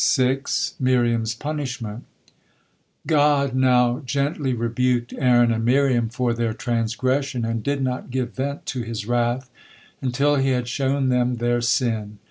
MIRIAM'S 0.79 1.35
PUNISHMENT 1.35 2.03
God 3.05 3.53
now 3.53 4.01
gently 4.03 4.51
rebuked 4.51 5.13
Aaron 5.19 5.51
and 5.51 5.63
Miriam 5.63 6.09
for 6.09 6.33
their 6.33 6.53
transgression, 6.55 7.45
and 7.45 7.61
did 7.61 7.83
not 7.83 8.09
give 8.09 8.33
vent 8.33 8.65
to 8.65 8.81
His 8.81 9.05
wrath 9.05 9.51
until 10.01 10.37
He 10.37 10.49
had 10.49 10.67
shown 10.67 11.09
them 11.09 11.35
their 11.35 11.61
sin. 11.61 12.17